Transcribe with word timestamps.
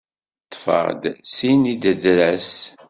Ṭṭfeɣ-d 0.45 1.03
sin 1.35 1.61
idredras. 1.73 2.51